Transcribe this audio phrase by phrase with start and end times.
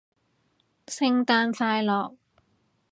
[0.87, 2.15] 聖誕快樂